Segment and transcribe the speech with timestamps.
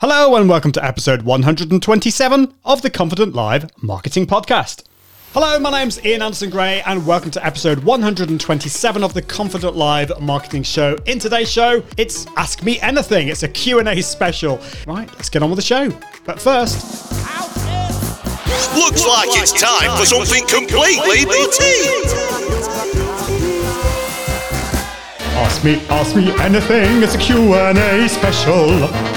[0.00, 4.84] Hello, and welcome to episode 127 of the Confident Live Marketing Podcast.
[5.32, 10.12] Hello, my name's Ian Anderson Gray, and welcome to episode 127 of the Confident Live
[10.20, 10.96] Marketing Show.
[11.06, 13.26] In today's show, it's Ask Me Anything.
[13.26, 14.60] It's a Q&A special.
[14.86, 15.90] Right, let's get on with the show.
[16.24, 16.76] But first,
[18.76, 22.77] Looks like it's time for something completely BT.
[25.38, 28.70] Ask me, ask me anything, it's a Q&A special.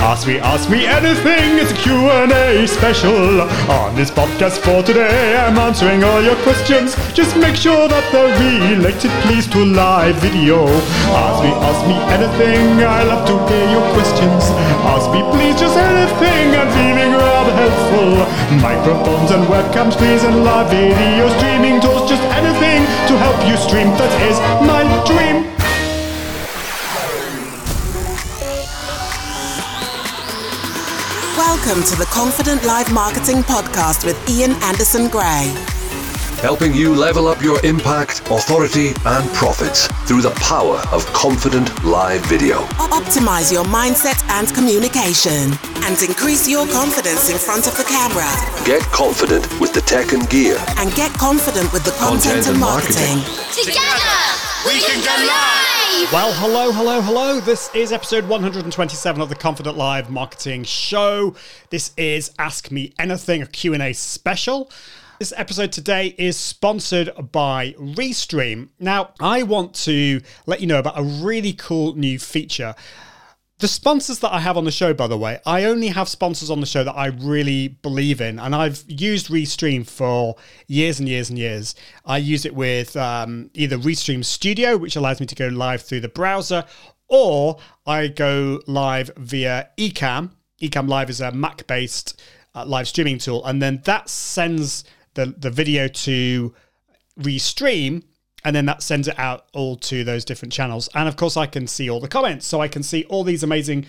[0.06, 3.42] Ask me, ask me anything, it's a Q&A special.
[3.74, 6.94] On this podcast for today, I'm answering all your questions.
[7.14, 8.30] Just make sure that they're
[8.70, 10.70] related, please, to live video.
[11.10, 14.46] Ask me, ask me anything, I love to hear your questions.
[14.94, 18.10] Ask me, please, just anything, I'm feeling rather helpful.
[18.62, 23.90] Microphones and webcams, please, and live video streaming tools, just anything to help you stream,
[23.98, 24.38] that is
[24.70, 25.51] my dream.
[31.64, 35.46] Welcome to the Confident Live Marketing Podcast with Ian Anderson Gray.
[36.42, 42.26] helping you level up your impact, authority, and profits through the power of confident live
[42.26, 42.58] video.
[42.90, 45.54] Optimize your mindset and communication
[45.86, 48.30] and increase your confidence in front of the camera
[48.66, 50.58] Get confident with the tech and gear.
[50.78, 53.18] and get confident with the content, Content and and marketing.
[53.22, 53.66] marketing.
[53.66, 54.18] Together,
[54.66, 55.81] we can go live!
[55.92, 57.40] Well, hello, hello, hello.
[57.42, 61.36] This is episode 127 of the Confident Live Marketing Show.
[61.70, 64.72] This is Ask Me Anything, a Q&A special.
[65.20, 68.70] This episode today is sponsored by Restream.
[68.80, 72.74] Now, I want to let you know about a really cool new feature.
[73.62, 76.50] The sponsors that I have on the show, by the way, I only have sponsors
[76.50, 80.36] on the show that I really believe in, and I've used Restream for
[80.66, 81.76] years and years and years.
[82.04, 86.00] I use it with um, either Restream Studio, which allows me to go live through
[86.00, 86.66] the browser,
[87.08, 90.32] or I go live via Ecamm.
[90.60, 92.20] Ecamm Live is a Mac-based
[92.56, 96.52] uh, live streaming tool, and then that sends the the video to
[97.20, 98.02] Restream,
[98.44, 100.90] and then that sends it out all to those different channels.
[100.94, 103.44] And of course, I can see all the comments, so I can see all these
[103.44, 103.86] amazing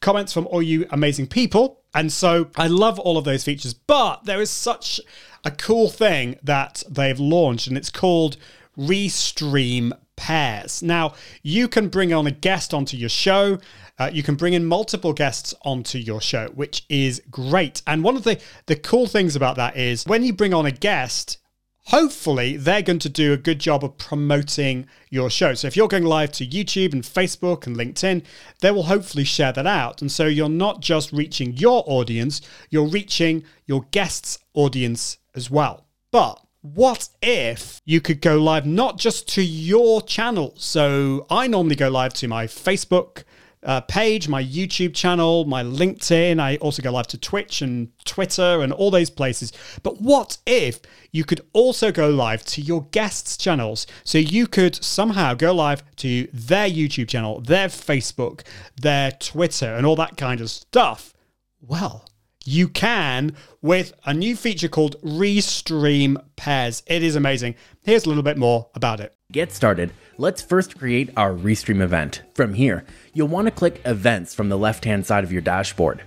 [0.00, 1.80] comments from all you amazing people.
[1.94, 5.00] And so I love all of those features, but there is such
[5.44, 8.36] a cool thing that they've launched, and it's called
[8.76, 10.82] Restream Pairs.
[10.82, 13.58] Now, you can bring on a guest onto your show.
[13.98, 17.82] Uh, you can bring in multiple guests onto your show, which is great.
[17.86, 20.72] And one of the, the cool things about that is when you bring on a
[20.72, 21.38] guest,
[21.86, 25.54] hopefully they're going to do a good job of promoting your show.
[25.54, 28.24] So if you're going live to YouTube and Facebook and LinkedIn,
[28.60, 30.00] they will hopefully share that out.
[30.00, 32.40] And so you're not just reaching your audience,
[32.70, 35.86] you're reaching your guests' audience as well.
[36.10, 40.54] But what if you could go live not just to your channel?
[40.56, 43.24] So I normally go live to my Facebook
[43.64, 46.40] uh, page, my YouTube channel, my LinkedIn.
[46.40, 49.52] I also go live to Twitch and Twitter and all those places.
[49.82, 50.80] But what if
[51.12, 53.86] you could also go live to your guests' channels?
[54.04, 58.42] So you could somehow go live to their YouTube channel, their Facebook,
[58.80, 61.14] their Twitter, and all that kind of stuff.
[61.60, 62.06] Well,
[62.44, 66.82] you can with a new feature called Restream Pairs.
[66.86, 67.54] It is amazing.
[67.82, 69.16] Here's a little bit more about it.
[69.32, 72.22] Get started, let's first create our Restream event.
[72.34, 76.02] From here, you'll want to click Events from the left hand side of your dashboard.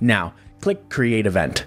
[0.00, 1.66] Now, click Create Event.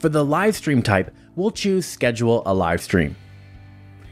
[0.00, 3.16] For the live stream type, we'll choose Schedule a live stream.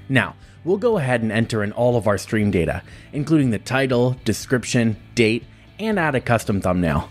[0.09, 2.83] Now, we'll go ahead and enter in all of our stream data,
[3.13, 5.45] including the title, description, date,
[5.79, 7.11] and add a custom thumbnail.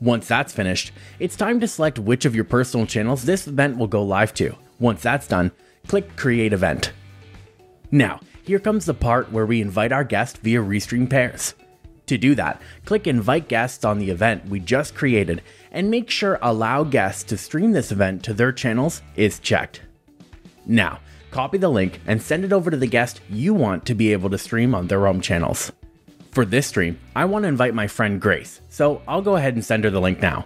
[0.00, 3.86] Once that's finished, it's time to select which of your personal channels this event will
[3.86, 4.54] go live to.
[4.78, 5.52] Once that's done,
[5.86, 6.92] click Create Event.
[7.90, 11.54] Now, here comes the part where we invite our guest via Restream Pairs.
[12.06, 16.38] To do that, click Invite Guests on the event we just created and make sure
[16.40, 19.82] Allow Guests to stream this event to their channels is checked.
[20.66, 21.00] Now,
[21.30, 24.30] copy the link and send it over to the guest you want to be able
[24.30, 25.70] to stream on their own channels.
[26.32, 29.64] For this stream, I want to invite my friend Grace, so I'll go ahead and
[29.64, 30.44] send her the link now.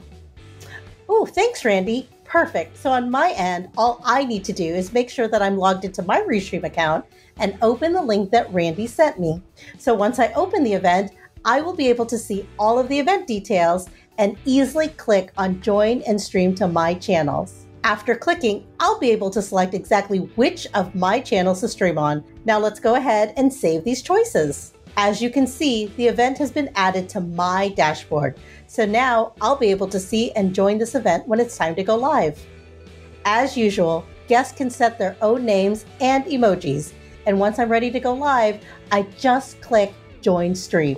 [1.11, 2.09] Oh, thanks, Randy.
[2.25, 2.79] Perfect.
[2.79, 5.85] So on my end, all I need to do is make sure that I'm logged
[5.85, 7.05] into my Restream account
[7.39, 9.43] and open the link that Randy sent me.
[9.79, 11.13] So once I open the event,
[11.45, 15.61] I will be able to see all of the event details and easily click on
[15.61, 17.67] join and stream to my channels.
[17.85, 22.25] After clicking, I'll be able to select exactly which of my channels to stream on.
[22.47, 24.74] Now let's go ahead and save these choices.
[24.97, 28.39] As you can see, the event has been added to my dashboard.
[28.69, 31.83] So now I'll be able to see and join this event when it's time to
[31.83, 32.41] go live.
[33.25, 36.93] As usual, guests can set their own names and emojis.
[37.27, 38.63] And once I'm ready to go live,
[38.93, 40.97] I just click join stream.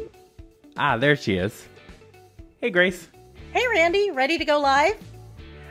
[0.76, 1.66] Ah, there she is.
[2.60, 3.08] Hey, Grace.
[3.52, 4.96] Hey, Randy, ready to go live?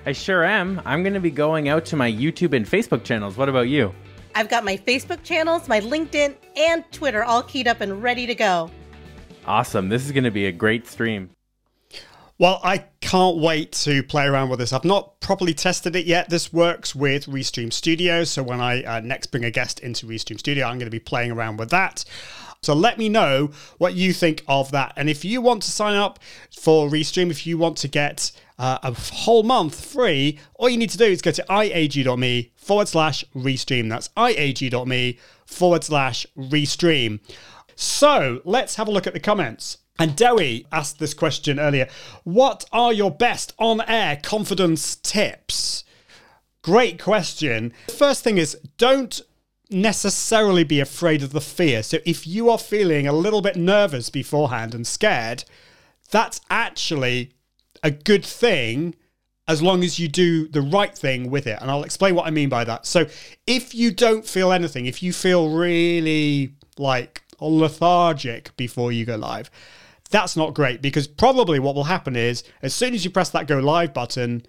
[0.07, 0.81] I sure am.
[0.85, 3.37] I'm going to be going out to my YouTube and Facebook channels.
[3.37, 3.93] What about you?
[4.35, 8.35] I've got my Facebook channels, my LinkedIn, and Twitter all keyed up and ready to
[8.35, 8.69] go.
[9.45, 9.87] Awesome.
[9.87, 11.29] This is going to be a great stream.
[12.37, 14.73] Well, I can't wait to play around with this.
[14.73, 16.29] I've not properly tested it yet.
[16.29, 18.25] This works with Restream Studio.
[18.25, 20.99] So when I uh, next bring a guest into Restream Studio, I'm going to be
[20.99, 22.03] playing around with that.
[22.65, 24.93] So let me know what you think of that.
[24.97, 26.19] And if you want to sign up
[26.51, 30.89] for Restream, if you want to get uh, a whole month free, all you need
[30.89, 33.89] to do is go to iag.me forward slash restream.
[33.89, 37.19] That's iag.me forward slash restream.
[37.75, 39.77] So let's have a look at the comments.
[39.99, 41.87] And Dewi asked this question earlier
[42.23, 45.83] What are your best on air confidence tips?
[46.61, 47.73] Great question.
[47.95, 49.21] First thing is don't
[49.69, 51.83] necessarily be afraid of the fear.
[51.83, 55.43] So if you are feeling a little bit nervous beforehand and scared,
[56.11, 57.33] that's actually
[57.83, 58.95] a good thing
[59.47, 61.59] as long as you do the right thing with it.
[61.61, 62.85] And I'll explain what I mean by that.
[62.85, 63.05] So
[63.45, 69.51] if you don't feel anything, if you feel really like lethargic before you go live,
[70.09, 73.47] that's not great because probably what will happen is as soon as you press that
[73.47, 74.45] go live button,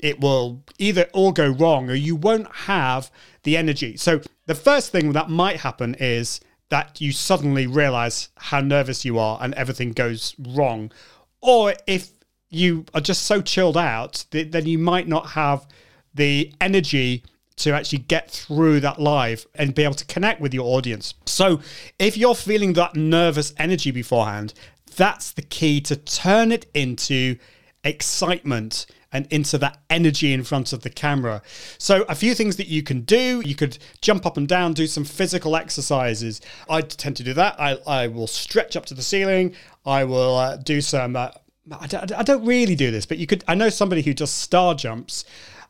[0.00, 3.10] it will either all go wrong or you won't have
[3.42, 3.96] the energy.
[3.96, 6.40] So the first thing that might happen is
[6.70, 10.92] that you suddenly realize how nervous you are and everything goes wrong.
[11.40, 12.10] Or if
[12.50, 15.66] you are just so chilled out, then you might not have
[16.14, 17.24] the energy
[17.56, 21.14] to actually get through that live and be able to connect with your audience.
[21.26, 21.60] So,
[21.98, 24.54] if you're feeling that nervous energy beforehand,
[24.96, 27.36] that's the key to turn it into
[27.84, 31.42] excitement and into that energy in front of the camera.
[31.78, 34.86] So, a few things that you can do you could jump up and down, do
[34.86, 36.40] some physical exercises.
[36.68, 37.58] I tend to do that.
[37.58, 39.54] I, I will stretch up to the ceiling,
[39.86, 41.16] I will uh, do some.
[41.16, 41.30] Uh,
[41.80, 43.44] I don't, I don't really do this, but you could.
[43.48, 45.24] I know somebody who does star jumps.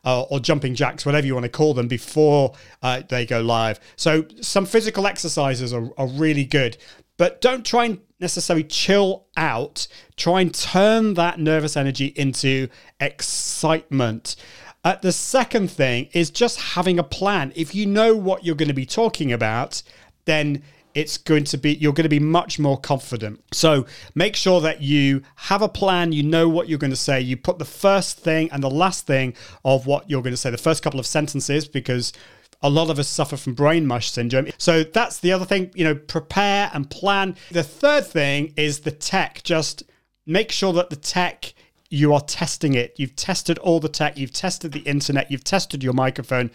[0.05, 3.81] Uh, or jumping jacks, whatever you want to call them, before uh, they go live.
[3.97, 6.77] So, some physical exercises are, are really good,
[7.19, 9.89] but don't try and necessarily chill out.
[10.15, 12.69] Try and turn that nervous energy into
[13.01, 14.37] excitement.
[14.85, 17.51] Uh, the second thing is just having a plan.
[17.57, 19.83] If you know what you're going to be talking about,
[20.23, 20.63] then
[20.95, 23.43] it's going to be you're going to be much more confident.
[23.51, 23.85] So
[24.15, 27.35] make sure that you have a plan, you know what you're going to say, you
[27.35, 29.33] put the first thing and the last thing
[29.65, 32.13] of what you're going to say, the first couple of sentences because
[32.61, 34.47] a lot of us suffer from brain mush syndrome.
[34.57, 37.35] So that's the other thing, you know, prepare and plan.
[37.51, 39.41] The third thing is the tech.
[39.43, 39.83] Just
[40.25, 41.53] make sure that the tech
[41.89, 42.93] you are testing it.
[42.97, 46.51] You've tested all the tech, you've tested the internet, you've tested your microphone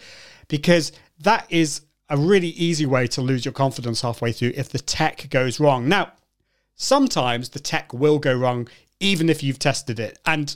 [0.47, 4.79] because that is a really easy way to lose your confidence halfway through if the
[4.79, 5.89] tech goes wrong.
[5.89, 6.13] Now,
[6.75, 8.69] sometimes the tech will go wrong
[8.99, 10.19] even if you've tested it.
[10.25, 10.55] And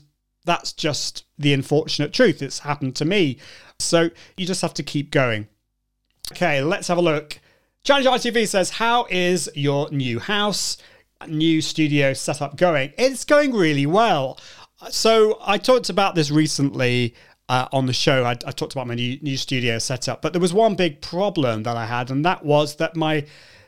[0.49, 2.41] that's just the unfortunate truth.
[2.41, 3.37] It's happened to me.
[3.79, 5.47] So you just have to keep going.
[6.31, 7.39] Okay, let's have a look.
[7.83, 10.77] Challenge ITV says, How is your new house,
[11.27, 12.93] new studio setup going?
[12.97, 14.39] It's going really well.
[14.89, 17.15] So I talked about this recently
[17.47, 18.23] uh, on the show.
[18.23, 21.63] I, I, talked about my new, new studio setup, but there was one big problem
[21.63, 23.25] that I had, and that was that my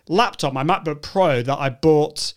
[0.07, 2.33] laptop, my MacBook Pro that I bought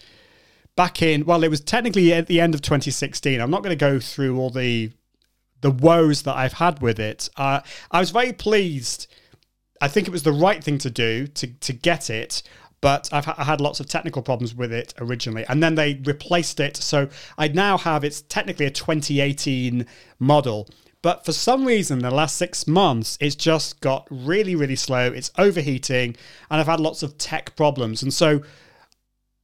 [0.77, 3.41] back in, well, it was technically at the end of 2016.
[3.41, 4.91] I'm not going to go through all the
[5.61, 7.31] the woes that I've had with it.
[7.39, 9.07] Uh, I was very pleased.
[9.81, 12.43] I think it was the right thing to do to to get it,
[12.83, 16.61] but I've ha- had lots of technical problems with it originally, and then they replaced
[16.61, 16.77] it.
[16.77, 19.87] So I now have it's technically a 2018
[20.19, 20.69] model,
[21.05, 25.13] but for some reason, the last six months, it's just got really, really slow.
[25.13, 26.17] It's overheating,
[26.51, 28.03] and I've had lots of tech problems.
[28.03, 28.43] And so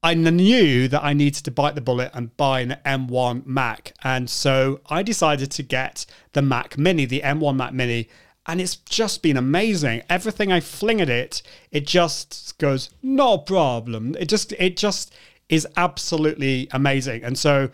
[0.02, 3.92] I knew that I needed to bite the bullet and buy an M1 Mac.
[4.02, 8.08] And so I decided to get the Mac Mini, the M1 Mac Mini.
[8.46, 10.02] And it's just been amazing.
[10.08, 14.16] Everything I fling at it, it just goes, no problem.
[14.18, 15.14] It just, it just
[15.50, 17.22] is absolutely amazing.
[17.22, 17.70] And so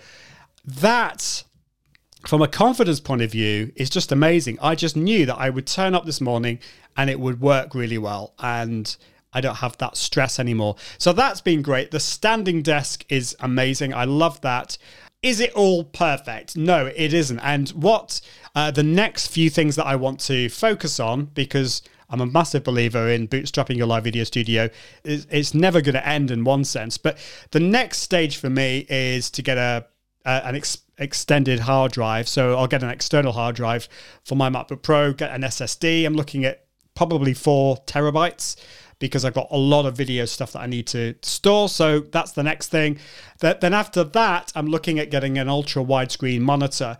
[0.64, 1.44] that
[2.26, 4.58] from a confidence point of view, is just amazing.
[4.60, 6.58] I just knew that I would turn up this morning
[6.96, 8.34] and it would work really well.
[8.40, 8.96] And
[9.36, 10.76] I don't have that stress anymore.
[10.96, 11.90] So that's been great.
[11.90, 13.92] The standing desk is amazing.
[13.92, 14.78] I love that.
[15.20, 16.56] Is it all perfect?
[16.56, 17.38] No, it isn't.
[17.40, 18.22] And what
[18.54, 22.64] uh, the next few things that I want to focus on, because I'm a massive
[22.64, 24.70] believer in bootstrapping your live video studio.
[25.04, 26.96] Is it's, never going to end in one sense.
[26.96, 27.18] But
[27.50, 29.84] the next stage for me is to get a,
[30.24, 32.26] a an ex- extended hard drive.
[32.26, 33.86] So I'll get an external hard drive
[34.24, 36.06] for my MacBook Pro, get an SSD.
[36.06, 36.64] I'm looking at
[36.94, 38.56] probably four terabytes
[38.98, 41.68] because I've got a lot of video stuff that I need to store.
[41.68, 42.98] So that's the next thing.
[43.40, 46.96] Then after that, I'm looking at getting an ultra widescreen monitor.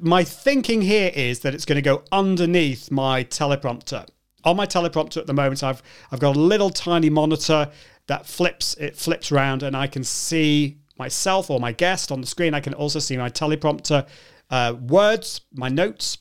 [0.00, 4.06] My thinking here is that it's going to go underneath my teleprompter.
[4.44, 7.70] On my teleprompter at the moment, I've I've got a little tiny monitor
[8.08, 8.74] that flips.
[8.74, 12.52] It flips around, and I can see myself or my guest on the screen.
[12.52, 14.06] I can also see my teleprompter
[14.50, 16.18] uh, words, my notes,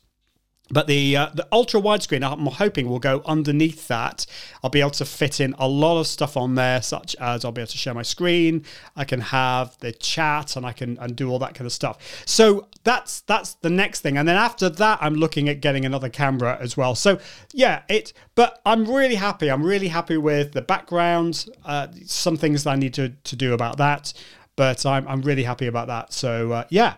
[0.71, 4.25] but the uh, the ultra widescreen, I'm hoping will go underneath that.
[4.63, 7.51] I'll be able to fit in a lot of stuff on there, such as I'll
[7.51, 8.63] be able to share my screen.
[8.95, 12.23] I can have the chat, and I can and do all that kind of stuff.
[12.25, 14.17] So that's that's the next thing.
[14.17, 16.95] And then after that, I'm looking at getting another camera as well.
[16.95, 17.19] So
[17.53, 18.13] yeah, it.
[18.35, 19.51] But I'm really happy.
[19.51, 21.45] I'm really happy with the background.
[21.65, 24.13] Uh, some things that I need to to do about that,
[24.55, 26.13] but I'm I'm really happy about that.
[26.13, 26.95] So uh, yeah.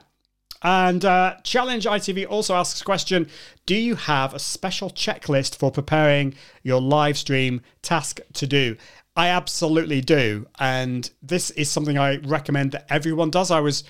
[0.63, 3.29] And uh, Challenge ITV also asks a question
[3.65, 8.77] Do you have a special checklist for preparing your live stream task to do?
[9.15, 10.48] I absolutely do.
[10.60, 13.51] And this is something I recommend that everyone does.
[13.51, 13.84] I was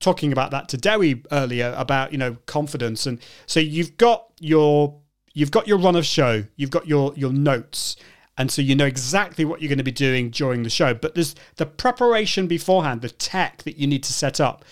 [0.00, 3.06] talking about that to Dewi earlier about, you know, confidence.
[3.06, 4.98] And so you've got your
[5.34, 7.96] you've got your run of show, you've got your your notes,
[8.38, 10.94] and so you know exactly what you're going to be doing during the show.
[10.94, 14.64] But there's the preparation beforehand, the tech that you need to set up.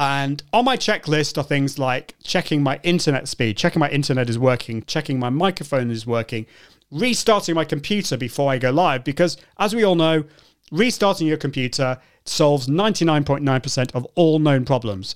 [0.00, 4.38] And on my checklist are things like checking my internet speed, checking my internet is
[4.38, 6.46] working, checking my microphone is working,
[6.90, 10.24] restarting my computer before I go live, because as we all know,
[10.72, 15.14] restarting your computer solves 99.9% of all known problems.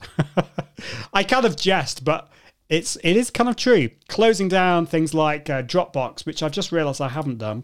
[1.14, 2.30] I kind of jest, but
[2.68, 3.88] it's it is kind of true.
[4.08, 7.62] Closing down things like uh, Dropbox, which I've just realized I haven't done.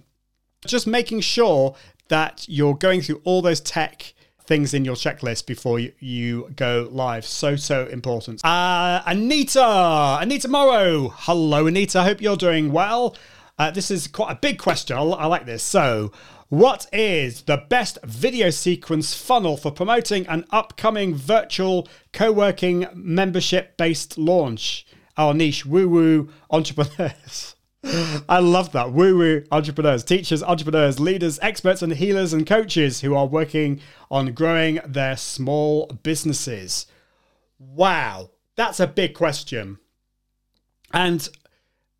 [0.66, 1.76] Just making sure
[2.08, 4.14] that you're going through all those tech
[4.50, 7.24] things in your checklist before you, you go live.
[7.24, 8.44] So, so important.
[8.44, 11.14] Uh, Anita, Anita Morrow.
[11.14, 12.02] Hello, Anita.
[12.02, 13.14] Hope you're doing well.
[13.60, 14.96] Uh, this is quite a big question.
[14.96, 15.62] I, I like this.
[15.62, 16.10] So,
[16.48, 23.76] what is the best video sequence funnel for promoting an upcoming virtual co working membership
[23.76, 24.84] based launch?
[25.16, 27.54] Our niche woo woo entrepreneurs.
[27.82, 28.92] I love that.
[28.92, 34.32] Woo woo entrepreneurs, teachers, entrepreneurs, leaders, experts, and healers and coaches who are working on
[34.32, 36.86] growing their small businesses.
[37.58, 39.78] Wow, that's a big question.
[40.92, 41.26] And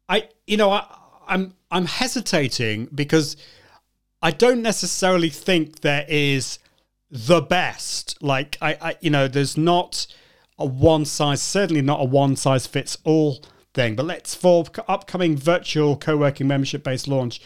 [0.08, 0.86] I, you know, I,
[1.26, 3.36] I'm I'm hesitating because
[4.20, 6.58] I don't necessarily think there is
[7.10, 8.22] the best.
[8.22, 10.06] Like I, I you know, there's not
[10.58, 13.42] a one size, certainly not a one size fits all
[13.74, 13.96] thing.
[13.96, 17.40] But let's for upcoming virtual co-working membership-based launch.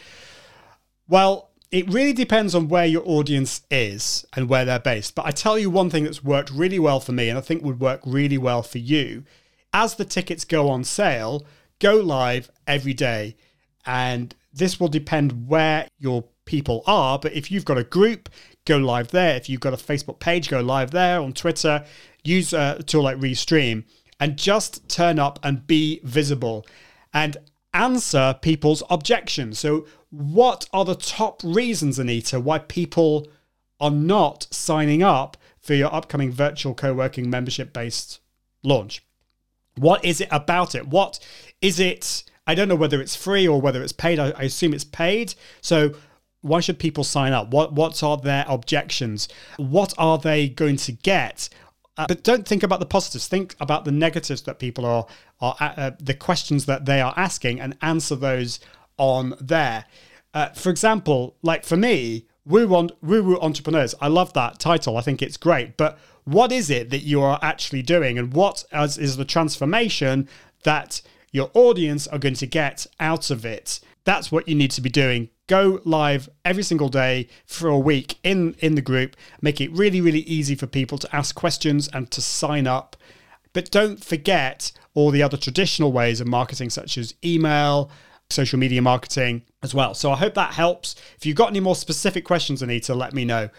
[1.08, 5.14] Well, it really depends on where your audience is and where they're based.
[5.14, 7.62] But I tell you one thing that's worked really well for me and I think
[7.62, 9.24] would work really well for you.
[9.72, 11.44] As the tickets go on sale,
[11.80, 13.36] go live every day.
[13.84, 17.18] And this will depend where your people are.
[17.18, 18.28] But if you've got a group,
[18.64, 19.36] go live there.
[19.36, 21.20] If you've got a Facebook page, go live there.
[21.20, 21.84] On Twitter,
[22.22, 23.84] use uh, a tool like Restream
[24.20, 26.66] and just turn up and be visible
[27.12, 27.36] and
[27.72, 29.58] answer people's objections.
[29.58, 33.26] So, what are the top reasons, Anita, why people
[33.80, 38.20] are not signing up for your upcoming virtual co working membership based
[38.62, 39.04] launch?
[39.76, 40.86] What is it about it?
[40.86, 41.18] What
[41.60, 42.24] is it?
[42.46, 44.18] I don't know whether it's free or whether it's paid.
[44.18, 45.34] I, I assume it's paid.
[45.60, 45.94] So,
[46.42, 47.50] why should people sign up?
[47.50, 49.28] What what are their objections?
[49.56, 51.48] What are they going to get?
[51.96, 53.28] Uh, but don't think about the positives.
[53.28, 55.06] Think about the negatives that people are
[55.40, 58.60] are uh, uh, the questions that they are asking, and answer those
[58.96, 59.84] on there.
[60.32, 63.94] Uh, for example, like for me, woo woo entrepreneurs.
[64.00, 64.96] I love that title.
[64.96, 65.76] I think it's great.
[65.76, 70.28] But what is it that you are actually doing, and what as is the transformation
[70.64, 73.80] that your audience are going to get out of it?
[74.04, 78.18] That's what you need to be doing go live every single day for a week
[78.22, 82.10] in in the group make it really really easy for people to ask questions and
[82.10, 82.96] to sign up.
[83.52, 87.90] But don't forget all the other traditional ways of marketing such as email
[88.30, 89.94] social media marketing as well.
[89.94, 90.96] So i hope that helps.
[91.16, 93.50] If you've got any more specific questions anita let me know.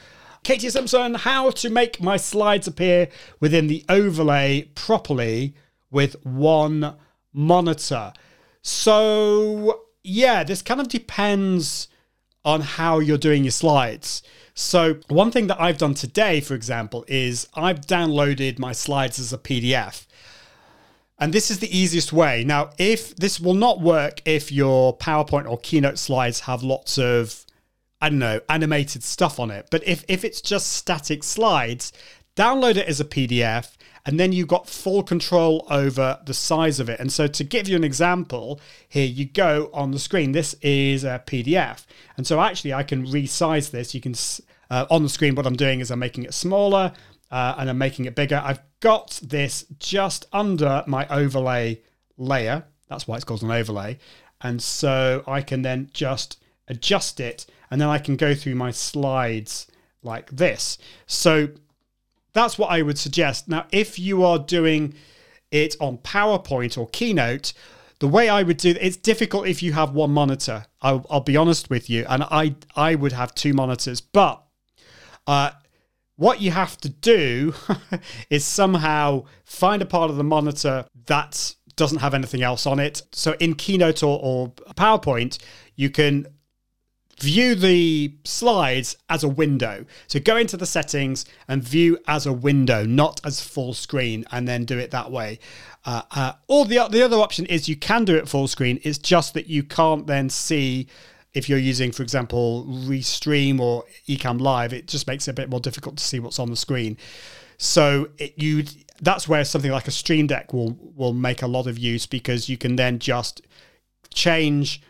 [0.43, 5.55] Katie simpson how to make my slides appear within the overlay properly
[5.89, 6.95] with one
[7.33, 8.13] monitor.
[8.61, 11.87] So yeah, this kind of depends
[12.43, 14.21] on how you're doing your slides.
[14.53, 19.33] So, one thing that I've done today, for example, is I've downloaded my slides as
[19.33, 20.05] a PDF.
[21.17, 22.43] And this is the easiest way.
[22.43, 27.45] Now, if this will not work if your PowerPoint or Keynote slides have lots of,
[28.01, 29.67] I don't know, animated stuff on it.
[29.71, 31.93] But if, if it's just static slides,
[32.35, 36.89] download it as a PDF and then you've got full control over the size of
[36.89, 36.99] it.
[36.99, 40.31] And so, to give you an example, here you go on the screen.
[40.31, 41.85] This is a PDF,
[42.17, 43.95] and so actually, I can resize this.
[43.95, 44.15] You can
[44.69, 45.35] uh, on the screen.
[45.35, 46.93] What I'm doing is I'm making it smaller
[47.31, 48.41] uh, and I'm making it bigger.
[48.43, 51.81] I've got this just under my overlay
[52.17, 52.63] layer.
[52.87, 53.97] That's why it's called an overlay.
[54.41, 58.71] And so I can then just adjust it and then I can go through my
[58.71, 59.67] slides
[60.03, 60.77] like this.
[61.07, 61.49] So
[62.35, 63.47] that's what I would suggest.
[63.47, 64.93] Now, if you are doing
[65.51, 67.53] it on PowerPoint or Keynote,
[67.99, 70.65] the way I would do it, it's difficult if you have one monitor.
[70.81, 74.01] I'll, I'll be honest with you, and I I would have two monitors.
[74.01, 74.43] But
[75.25, 75.51] uh,
[76.17, 77.53] what you have to do
[78.29, 83.01] is somehow find a part of the monitor that doesn't have anything else on it.
[83.13, 85.39] So in Keynote or, or PowerPoint,
[85.75, 86.27] you can
[87.19, 89.85] view the slides as a window.
[90.07, 94.47] So go into the settings and view as a window, not as full screen, and
[94.47, 95.39] then do it that way.
[95.85, 98.79] Uh, uh, or the the other option is you can do it full screen.
[98.83, 100.87] It's just that you can't then see
[101.33, 104.73] if you're using, for example, Restream or Ecamm Live.
[104.73, 106.97] It just makes it a bit more difficult to see what's on the screen.
[107.57, 108.65] So it, you
[109.01, 112.49] that's where something like a Stream Deck will will make a lot of use because
[112.49, 113.41] you can then just
[114.13, 114.81] change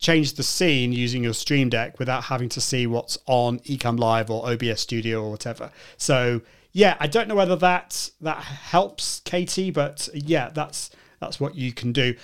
[0.00, 4.30] change the scene using your Stream Deck without having to see what's on Ecamm Live
[4.30, 5.70] or OBS Studio or whatever.
[5.98, 6.40] So
[6.72, 10.90] yeah, I don't know whether that that helps Katie, but yeah, that's
[11.20, 12.14] that's what you can do.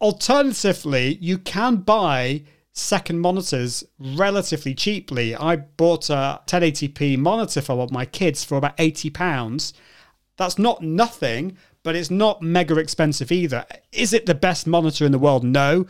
[0.00, 2.42] Alternatively, you can buy
[2.72, 5.36] second monitors relatively cheaply.
[5.36, 9.72] I bought a 1080p monitor for my kids for about 80 pounds.
[10.36, 13.64] That's not nothing, but it's not mega expensive either.
[13.92, 15.44] Is it the best monitor in the world?
[15.44, 15.86] No,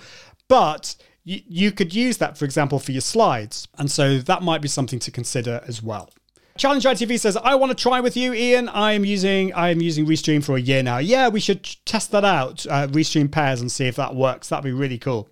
[0.49, 3.67] but you, you could use that, for example, for your slides.
[3.79, 6.11] And so that might be something to consider as well.
[6.57, 8.69] Challenge ITV says, I want to try with you, Ian.
[8.69, 10.99] I am using I am using Restream for a year now.
[10.99, 14.49] Yeah, we should test that out, uh, Restream pairs, and see if that works.
[14.49, 15.29] That'd be really cool.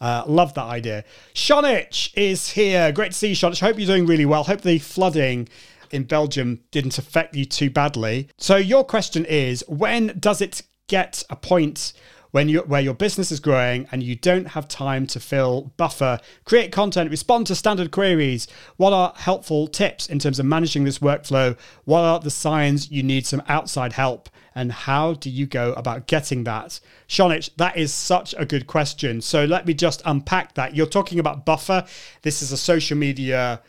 [0.00, 1.04] Uh, love that idea.
[1.34, 2.92] Shonich is here.
[2.92, 3.60] Great to see you, Shonich.
[3.60, 4.44] Hope you're doing really well.
[4.44, 5.48] Hope the flooding
[5.90, 8.28] in Belgium didn't affect you too badly.
[8.38, 11.92] So your question is, when does it get a point
[12.34, 16.18] when you where your business is growing and you don't have time to fill buffer,
[16.44, 18.48] create content, respond to standard queries.
[18.76, 21.56] What are helpful tips in terms of managing this workflow?
[21.84, 24.28] What are the signs you need some outside help?
[24.52, 26.80] And how do you go about getting that?
[27.08, 29.20] Shonich, that is such a good question.
[29.20, 30.74] So let me just unpack that.
[30.74, 31.84] You're talking about Buffer.
[32.22, 33.62] This is a social media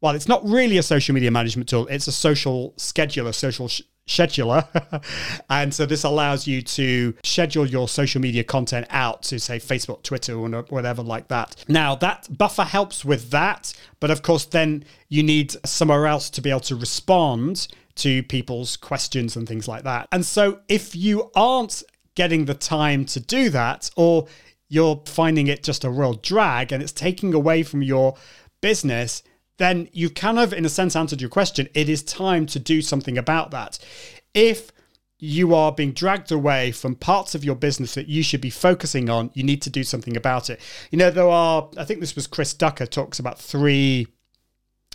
[0.00, 1.86] well, it's not really a social media management tool.
[1.88, 4.66] It's a social scheduler, social sh- scheduler.
[5.50, 10.02] and so this allows you to schedule your social media content out to say Facebook,
[10.02, 11.64] Twitter, or whatever like that.
[11.68, 16.42] Now that buffer helps with that, but of course then you need somewhere else to
[16.42, 20.08] be able to respond to people's questions and things like that.
[20.12, 21.82] And so if you aren't
[22.14, 24.26] getting the time to do that or
[24.68, 28.16] you're finding it just a real drag and it's taking away from your
[28.60, 29.22] business,
[29.58, 31.68] then you've kind of, in a sense, answered your question.
[31.74, 33.78] It is time to do something about that.
[34.32, 34.72] If
[35.18, 39.08] you are being dragged away from parts of your business that you should be focusing
[39.08, 40.60] on, you need to do something about it.
[40.90, 44.08] You know, there are, I think this was Chris Ducker talks about three.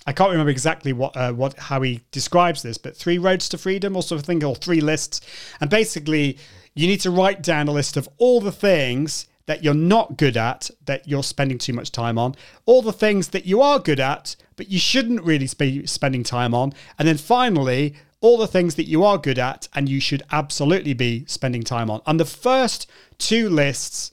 [0.05, 3.57] I can't remember exactly what uh, what how he describes this, but three roads to
[3.57, 5.21] freedom, or sort of thing, or three lists,
[5.61, 6.37] and basically
[6.73, 10.37] you need to write down a list of all the things that you're not good
[10.37, 12.35] at, that you're spending too much time on,
[12.67, 16.53] all the things that you are good at, but you shouldn't really be spending time
[16.53, 20.21] on, and then finally, all the things that you are good at and you should
[20.31, 21.99] absolutely be spending time on.
[22.05, 24.11] And the first two lists,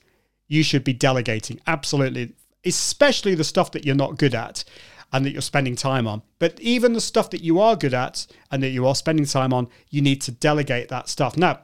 [0.49, 2.33] you should be delegating, absolutely,
[2.64, 4.64] especially the stuff that you're not good at
[5.12, 6.22] and that you're spending time on.
[6.38, 9.53] But even the stuff that you are good at and that you are spending time
[9.53, 11.37] on, you need to delegate that stuff.
[11.37, 11.61] Now,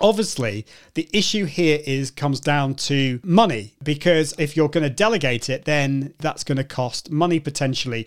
[0.00, 5.50] Obviously, the issue here is comes down to money because if you're going to delegate
[5.50, 8.06] it, then that's going to cost money potentially.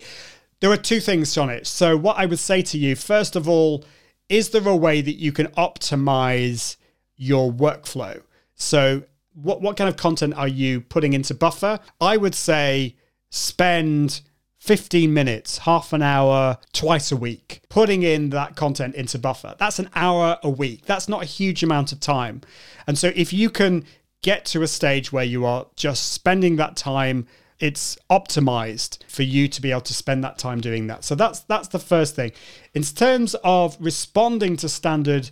[0.60, 1.66] There are two things on it.
[1.66, 3.84] So, what I would say to you, first of all,
[4.28, 6.76] is there a way that you can optimize
[7.16, 8.22] your workflow?
[8.54, 9.04] So,
[9.34, 11.78] what, what kind of content are you putting into Buffer?
[12.00, 12.96] I would say
[13.30, 14.20] spend
[14.64, 19.54] 15 minutes, half an hour, twice a week, putting in that content into Buffer.
[19.58, 20.86] That's an hour a week.
[20.86, 22.40] That's not a huge amount of time.
[22.86, 23.84] And so if you can
[24.22, 27.26] get to a stage where you are just spending that time
[27.60, 31.04] it's optimized for you to be able to spend that time doing that.
[31.04, 32.32] So that's that's the first thing.
[32.74, 35.30] In terms of responding to standard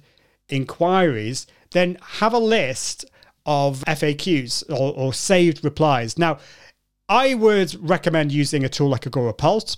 [0.48, 3.04] inquiries, then have a list
[3.44, 6.16] of FAQs or, or saved replies.
[6.16, 6.38] Now,
[7.08, 9.76] I would recommend using a tool like Agora Pulse.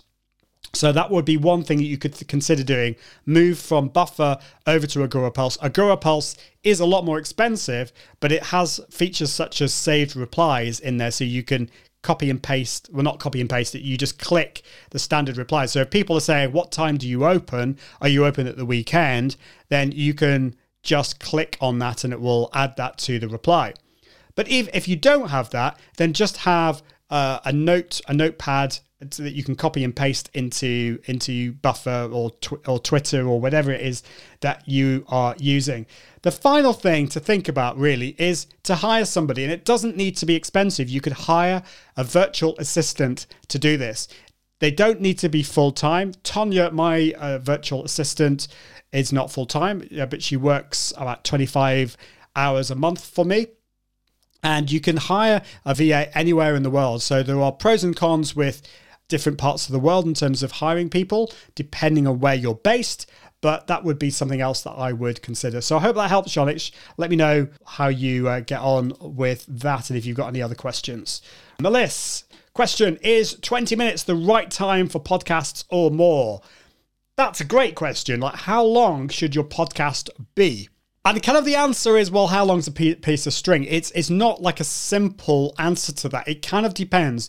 [0.72, 2.96] So that would be one thing that you could consider doing.
[3.26, 5.56] Move from Buffer over to Agora Pulse.
[5.62, 10.80] Agora Pulse is a lot more expensive, but it has features such as saved replies
[10.80, 11.70] in there, so you can
[12.02, 12.90] copy and paste.
[12.92, 13.82] Well, not copy and paste it.
[13.82, 15.66] You just click the standard reply.
[15.66, 17.78] So if people are saying, "What time do you open?
[18.00, 19.36] Are you open at the weekend?"
[19.68, 23.74] Then you can just click on that, and it will add that to the reply.
[24.34, 28.78] But if if you don't have that, then just have uh, a note, a notepad
[29.00, 33.70] that you can copy and paste into into Buffer or tw- or Twitter or whatever
[33.70, 34.02] it is
[34.40, 35.86] that you are using.
[36.22, 40.16] The final thing to think about really is to hire somebody, and it doesn't need
[40.18, 40.88] to be expensive.
[40.88, 41.62] You could hire
[41.96, 44.08] a virtual assistant to do this.
[44.60, 46.12] They don't need to be full time.
[46.22, 48.48] Tonya, my uh, virtual assistant,
[48.92, 51.96] is not full time, but she works about 25
[52.36, 53.48] hours a month for me
[54.44, 57.02] and you can hire a VA anywhere in the world.
[57.02, 58.62] So there are pros and cons with
[59.08, 63.10] different parts of the world in terms of hiring people, depending on where you're based.
[63.40, 65.60] But that would be something else that I would consider.
[65.60, 66.70] So I hope that helps, Sholich.
[66.96, 70.40] Let me know how you uh, get on with that and if you've got any
[70.40, 71.20] other questions.
[71.60, 76.40] Melissa, question Is 20 minutes the right time for podcasts or more?
[77.16, 78.20] That's a great question.
[78.20, 80.68] Like, how long should your podcast be?
[81.06, 83.64] And kind of the answer is, well, how long's a piece of string?
[83.64, 86.26] It's it's not like a simple answer to that.
[86.26, 87.28] It kind of depends.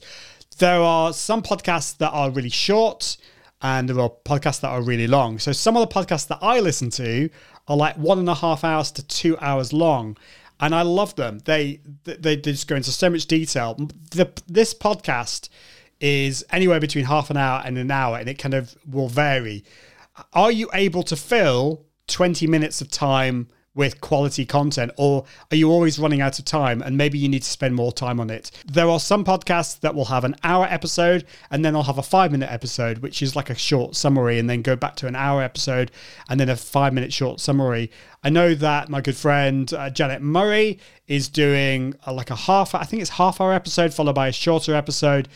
[0.59, 3.17] There are some podcasts that are really short,
[3.61, 5.39] and there are podcasts that are really long.
[5.39, 7.29] So some of the podcasts that I listen to
[7.67, 10.15] are like one and a half hours to two hours long,
[10.61, 11.39] and I love them.
[11.39, 13.75] They they, they just go into so much detail.
[14.11, 15.49] The, this podcast
[15.99, 19.65] is anywhere between half an hour and an hour, and it kind of will vary.
[20.31, 25.69] Are you able to fill 20 minutes of time with quality content or are you
[25.69, 28.49] always running out of time and maybe you need to spend more time on it?
[28.65, 32.03] There are some podcasts that will have an hour episode and then i'll have a
[32.03, 35.15] five minute episode which is like a short summary and then go back to an
[35.15, 35.91] hour episode
[36.29, 37.91] and then a five minute short summary.
[38.23, 42.73] I know that my good friend uh, janet murray is doing uh, like a half
[42.73, 45.27] i think it's half hour episode followed by a shorter episode.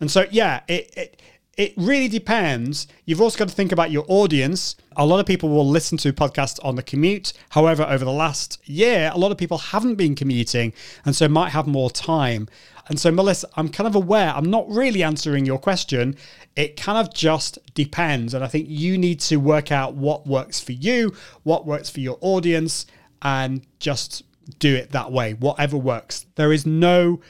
[0.00, 1.22] And so yeah it, it
[1.58, 2.86] it really depends.
[3.04, 4.76] You've also got to think about your audience.
[4.96, 7.32] A lot of people will listen to podcasts on the commute.
[7.50, 10.72] However, over the last year, a lot of people haven't been commuting
[11.04, 12.48] and so might have more time.
[12.86, 16.16] And so, Melissa, I'm kind of aware, I'm not really answering your question.
[16.54, 18.34] It kind of just depends.
[18.34, 21.98] And I think you need to work out what works for you, what works for
[21.98, 22.86] your audience,
[23.20, 24.22] and just
[24.60, 26.24] do it that way, whatever works.
[26.36, 27.20] There is no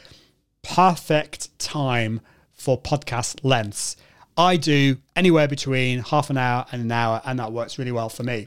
[0.63, 2.21] perfect time
[2.53, 3.97] for podcast lengths.
[4.39, 8.09] I do anywhere between half an hour and an hour, and that works really well
[8.09, 8.47] for me.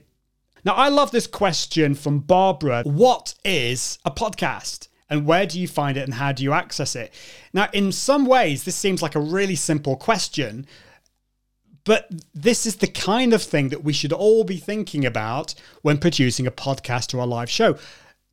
[0.63, 4.87] Now, I love this question from Barbara What is a podcast?
[5.09, 7.13] And where do you find it and how do you access it?
[7.51, 10.65] Now, in some ways, this seems like a really simple question,
[11.83, 15.97] but this is the kind of thing that we should all be thinking about when
[15.97, 17.77] producing a podcast or a live show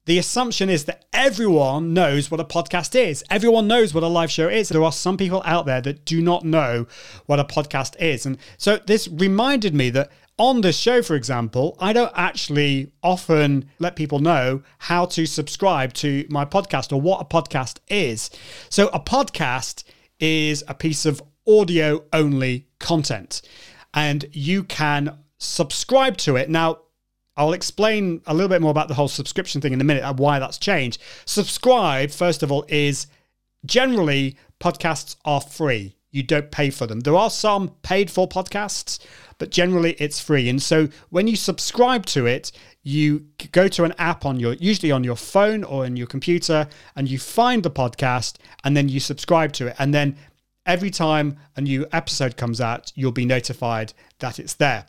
[0.08, 3.22] the assumption is that everyone knows what a podcast is.
[3.28, 4.70] Everyone knows what a live show is.
[4.70, 6.86] There are some people out there that do not know
[7.26, 8.24] what a podcast is.
[8.24, 13.68] And so this reminded me that on this show, for example, I don't actually often
[13.80, 18.30] let people know how to subscribe to my podcast or what a podcast is.
[18.70, 19.84] So a podcast
[20.18, 23.42] is a piece of audio only content
[23.92, 26.48] and you can subscribe to it.
[26.48, 26.78] Now,
[27.38, 30.18] I'll explain a little bit more about the whole subscription thing in a minute and
[30.18, 31.00] why that's changed.
[31.24, 33.06] Subscribe, first of all, is
[33.64, 35.94] generally podcasts are free.
[36.10, 37.00] You don't pay for them.
[37.00, 38.98] There are some paid for podcasts,
[39.38, 40.48] but generally it's free.
[40.48, 42.50] And so when you subscribe to it,
[42.82, 46.66] you go to an app on your usually on your phone or in your computer
[46.96, 50.16] and you find the podcast and then you subscribe to it and then
[50.64, 54.86] every time a new episode comes out you'll be notified that it's there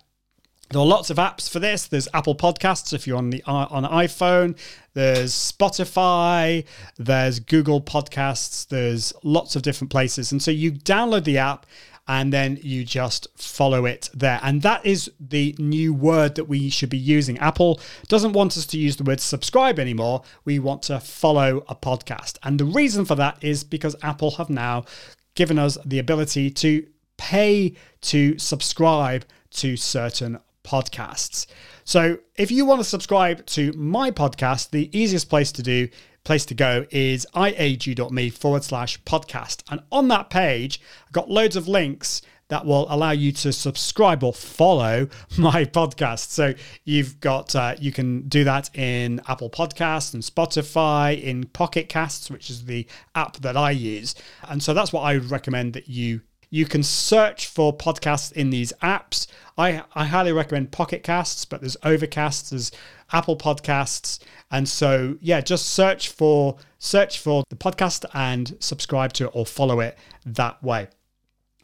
[0.71, 1.87] there are lots of apps for this.
[1.87, 4.57] There's Apple Podcasts if you're on the uh, on iPhone.
[4.93, 6.65] There's Spotify.
[6.97, 8.67] There's Google Podcasts.
[8.67, 11.65] There's lots of different places, and so you download the app
[12.09, 14.39] and then you just follow it there.
[14.41, 17.37] And that is the new word that we should be using.
[17.37, 20.23] Apple doesn't want us to use the word subscribe anymore.
[20.43, 22.39] We want to follow a podcast.
[22.41, 24.85] And the reason for that is because Apple have now
[25.35, 26.83] given us the ability to
[27.17, 31.45] pay to subscribe to certain podcasts.
[31.83, 35.89] So if you want to subscribe to my podcast, the easiest place to do
[36.23, 39.63] place to go is iag.me forward slash podcast.
[39.71, 44.23] And on that page, I've got loads of links that will allow you to subscribe
[44.23, 46.29] or follow my podcast.
[46.29, 51.89] So you've got uh, you can do that in Apple Podcasts and Spotify, in Pocket
[51.89, 54.15] Casts, which is the app that I use.
[54.47, 58.49] And so that's what I would recommend that you You can search for podcasts in
[58.49, 59.27] these apps.
[59.57, 62.71] I, I highly recommend Pocket Casts, but there's Overcast, there's
[63.11, 64.19] Apple Podcasts,
[64.51, 69.45] and so yeah, just search for search for the podcast and subscribe to it or
[69.45, 70.87] follow it that way.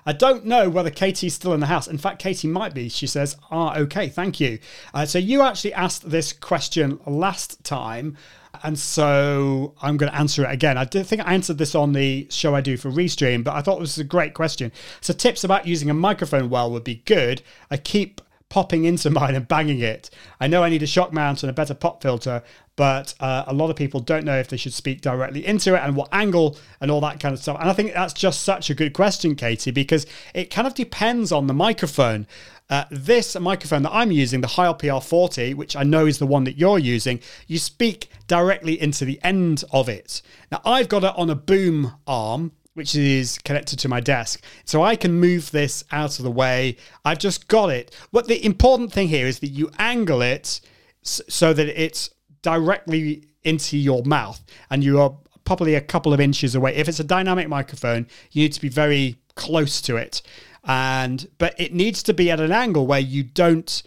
[0.07, 1.87] I don't know whether Katie's still in the house.
[1.87, 2.89] In fact, Katie might be.
[2.89, 4.59] She says, Ah, okay, thank you.
[4.93, 8.15] Uh, so you actually asked this question last time.
[8.63, 10.77] And so I'm going to answer it again.
[10.77, 13.79] I think I answered this on the show I do for Restream, but I thought
[13.79, 14.71] this was a great question.
[15.01, 17.41] So, tips about using a microphone well would be good.
[17.69, 18.21] I keep
[18.55, 20.09] popping into mine and banging it.
[20.39, 22.41] I know I need a shock mount and a better pop filter,
[22.77, 25.79] but uh, a lot of people don't know if they should speak directly into it
[25.79, 27.57] and what angle and all that kind of stuff.
[27.59, 31.33] And I think that's just such a good question, Katie, because it kind of depends
[31.33, 32.27] on the microphone.
[32.69, 36.45] Uh, this microphone that I'm using, the Heil PR40, which I know is the one
[36.45, 40.21] that you're using, you speak directly into the end of it.
[40.49, 44.43] Now, I've got it on a boom arm, which is connected to my desk.
[44.65, 46.77] So I can move this out of the way.
[47.03, 47.95] I've just got it.
[48.11, 50.59] What the important thing here is that you angle it
[51.01, 52.09] so that it's
[52.41, 56.75] directly into your mouth and you are probably a couple of inches away.
[56.75, 60.21] If it's a dynamic microphone, you need to be very close to it.
[60.65, 63.83] And but it needs to be at an angle where you don't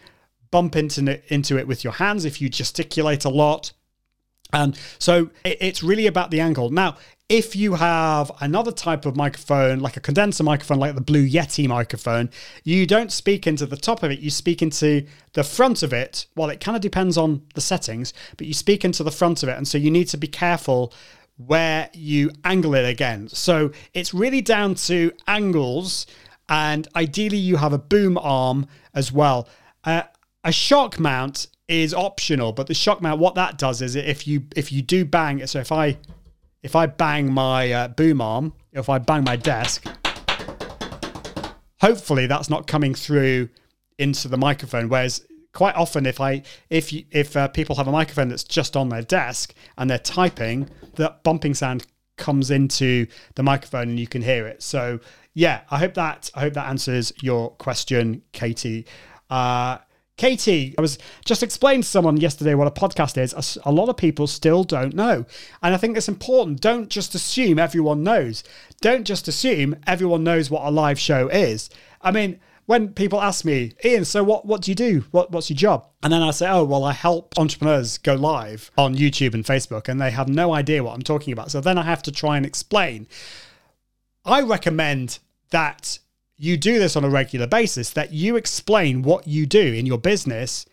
[0.51, 3.73] bump into into it with your hands if you gesticulate a lot.
[4.53, 6.71] And so it's really about the angle.
[6.71, 6.97] Now,
[7.29, 11.69] if you have another type of microphone, like a condenser microphone, like the Blue Yeti
[11.69, 12.31] microphone,
[12.65, 16.27] you don't speak into the top of it, you speak into the front of it.
[16.35, 19.51] Well, it kind of depends on the settings, but you speak into the front of
[19.51, 19.59] it.
[19.59, 20.95] And so you need to be careful
[21.37, 23.29] where you angle it again.
[23.29, 26.07] So it's really down to angles,
[26.49, 29.49] and ideally, you have a boom arm as well.
[29.85, 30.03] Uh,
[30.45, 34.45] a shock mount is optional, but the shock mount, what that does is if you
[34.57, 35.99] if you do bang, so if I
[36.63, 39.87] if I bang my uh, boom arm, if I bang my desk,
[41.81, 43.49] hopefully that's not coming through
[43.99, 44.89] into the microphone.
[44.89, 48.77] Whereas quite often, if I if you, if uh, people have a microphone that's just
[48.77, 54.07] on their desk and they're typing, that bumping sound comes into the microphone and you
[54.07, 54.63] can hear it.
[54.63, 55.01] So
[55.35, 58.87] yeah, I hope that I hope that answers your question, Katie.
[59.31, 59.79] Uh,
[60.19, 63.57] Katie, I was just explaining to someone yesterday what a podcast is.
[63.65, 65.25] A, lot of people still don't know.
[65.63, 66.61] And I think it's important.
[66.61, 68.43] Don't just assume everyone knows.
[68.81, 71.71] Don't just assume everyone knows what a live show is.
[72.03, 75.05] I mean, when people ask me, Ian, so what, what do you do?
[75.13, 75.87] What, what's your job?
[76.03, 79.89] And then I say, oh, well, I help entrepreneurs go live on YouTube and Facebook,
[79.89, 81.51] and they have no idea what I'm talking about.
[81.51, 83.07] So then I have to try and explain.
[84.25, 86.01] I recommend that
[86.39, 89.99] you do this on a regular basis, that you explain what you do in your
[89.99, 90.65] business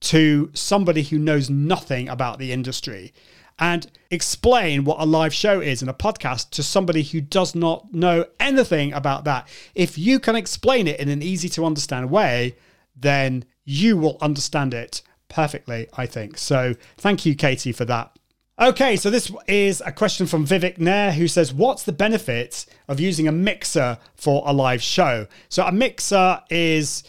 [0.00, 3.12] to somebody who knows nothing about the industry
[3.58, 7.92] and explain what a live show is in a podcast to somebody who does not
[7.92, 9.48] know anything about that.
[9.74, 12.56] If you can explain it in an easy to understand way,
[12.96, 16.38] then you will understand it perfectly, I think.
[16.38, 18.17] So thank you, Katie, for that.
[18.60, 22.98] Okay, so this is a question from Vivek Nair who says, What's the benefit of
[22.98, 25.28] using a mixer for a live show?
[25.48, 27.04] So, a mixer is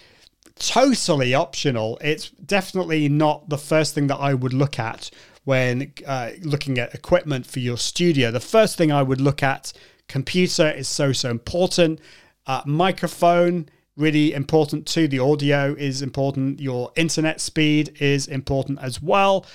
[0.59, 1.97] totally optional.
[2.01, 5.09] It's definitely not the first thing that I would look at
[5.43, 8.29] when uh, looking at equipment for your studio.
[8.29, 9.73] The first thing I would look at,
[10.07, 11.99] computer is so, so important.
[12.45, 15.07] Uh, microphone, really important too.
[15.07, 16.59] The audio is important.
[16.59, 19.47] Your internet speed is important as well.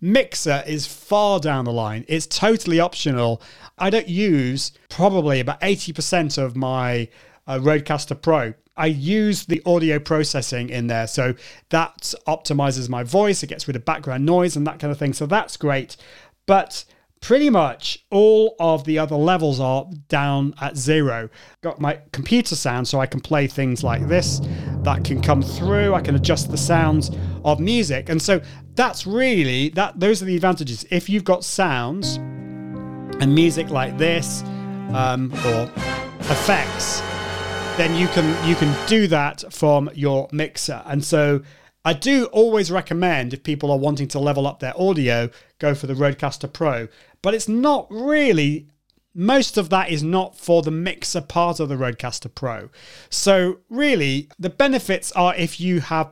[0.00, 2.04] Mixer is far down the line.
[2.08, 3.40] It's totally optional.
[3.78, 7.08] I don't use probably about 80% of my
[7.46, 8.54] uh, Rodecaster Pro.
[8.76, 11.06] I use the audio processing in there.
[11.06, 11.34] So
[11.70, 15.14] that optimizes my voice, it gets rid of background noise and that kind of thing.
[15.14, 15.96] So that's great.
[16.44, 16.84] But
[17.20, 21.28] pretty much all of the other levels are down at zero.
[21.62, 24.40] Got my computer sound so I can play things like this
[24.82, 25.94] that can come through.
[25.94, 27.10] I can adjust the sounds
[27.44, 28.08] of music.
[28.08, 28.40] And so
[28.74, 30.84] that's really that those are the advantages.
[30.90, 34.42] If you've got sounds and music like this
[34.92, 35.70] um, or
[36.20, 37.00] effects,
[37.76, 40.82] then you can you can do that from your mixer.
[40.86, 41.42] And so
[41.86, 45.86] I do always recommend if people are wanting to level up their audio, go for
[45.86, 46.88] the Rodecaster Pro.
[47.22, 48.66] But it's not really
[49.14, 52.70] most of that is not for the mixer part of the Rodecaster Pro.
[53.08, 56.10] So, really, the benefits are if you have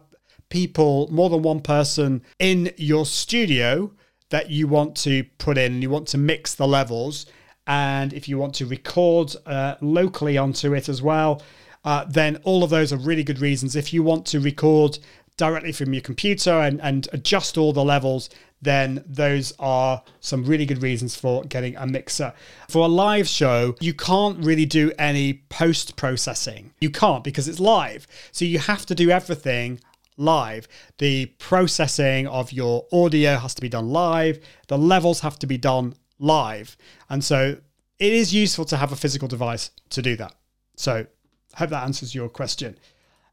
[0.49, 3.93] people, more than one person in your studio
[4.31, 7.27] that you want to put in, you want to mix the levels,
[7.67, 11.43] and if you want to record uh, locally onto it as well,
[11.85, 13.77] uh, then all of those are really good reasons.
[13.77, 14.99] If you want to record
[15.37, 18.31] directly from your computer and, and adjust all the levels,
[18.63, 22.33] then those are some really good reasons for getting a mixer.
[22.69, 26.73] For a live show, you can't really do any post processing.
[26.81, 28.07] You can't because it's live.
[28.33, 29.81] So you have to do everything
[30.17, 30.69] live.
[30.99, 35.59] The processing of your audio has to be done live, the levels have to be
[35.59, 36.77] done live.
[37.11, 37.59] And so
[37.99, 40.35] it is useful to have a physical device to do that.
[40.77, 41.07] So
[41.55, 42.79] I hope that answers your question.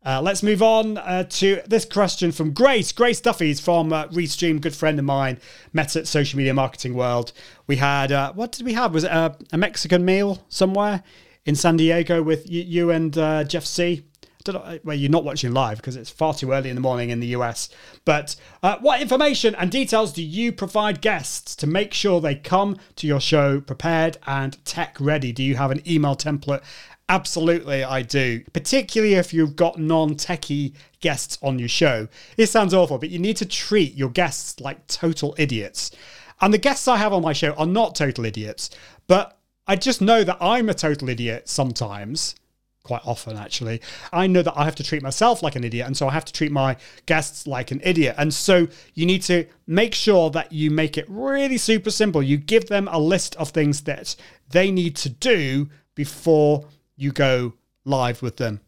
[0.04, 2.92] Uh, let's move on uh, to this question from Grace.
[2.92, 5.38] Grace Duffy's from uh, Restream, good friend of mine,
[5.74, 7.34] met at Social Media Marketing World.
[7.68, 8.96] We had, uh, what did we have?
[8.96, 11.04] Was it a, a, Mexican meal somewhere
[11.46, 14.04] in San Diego with you, you and uh, Jeff Sieh?
[14.48, 17.20] know, well, you're not watching live because it's far too early in the morning in
[17.20, 17.70] the US.
[18.04, 22.78] But uh, what information and details do you provide guests to make sure they come
[22.96, 25.32] to your show prepared and tech ready?
[25.32, 26.64] Do you have an email template?
[27.12, 28.42] Absolutely, I do.
[28.54, 32.08] Particularly if you've got non techie guests on your show.
[32.38, 35.92] It sounds awful, but you need to treat your guests like total idiots.
[36.40, 38.70] And the guests I have on my show are not total idiots,
[39.08, 42.34] but I just know that I'm a total idiot sometimes
[42.84, 43.82] quite often actually.
[44.14, 46.26] I know that I have to treat myself like an idiot, and so I have
[46.26, 48.16] to treat my guests like an idiot.
[48.18, 52.24] And so you need to make sure that you make it really super simple.
[52.24, 54.16] You give them a list of things that
[54.50, 56.66] they need to do before
[57.02, 58.62] you go live with them.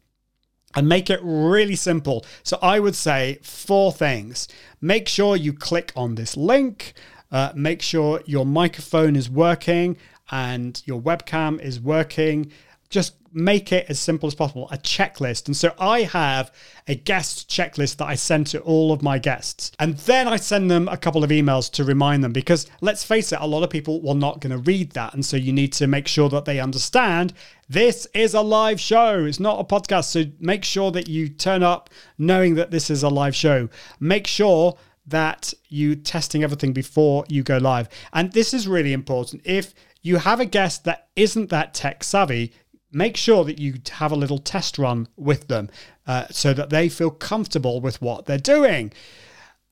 [0.75, 2.25] And make it really simple.
[2.41, 4.47] So I would say four things.
[4.81, 6.93] Make sure you click on this link.
[7.31, 9.97] Uh, make sure your microphone is working
[10.31, 12.51] and your webcam is working.
[12.89, 15.47] Just make it as simple as possible a checklist.
[15.47, 16.51] And so I have
[16.87, 19.71] a guest checklist that I send to all of my guests.
[19.79, 23.31] And then I send them a couple of emails to remind them because let's face
[23.31, 25.13] it, a lot of people were not going to read that.
[25.13, 27.33] And so you need to make sure that they understand
[27.67, 29.25] this is a live show.
[29.25, 30.05] It's not a podcast.
[30.05, 33.69] So make sure that you turn up knowing that this is a live show.
[33.99, 37.89] Make sure that you testing everything before you go live.
[38.13, 39.41] And this is really important.
[39.43, 42.53] If you have a guest that isn't that tech savvy,
[42.93, 45.69] make sure that you have a little test run with them
[46.07, 48.91] uh, so that they feel comfortable with what they're doing.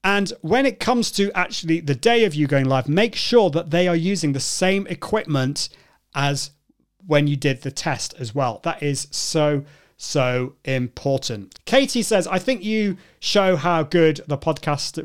[0.03, 3.69] And when it comes to actually the day of you going live, make sure that
[3.69, 5.69] they are using the same equipment
[6.15, 6.51] as
[7.05, 8.59] when you did the test as well.
[8.63, 9.63] That is so,
[9.97, 11.59] so important.
[11.65, 14.95] Katie says, I think you show how good the podcast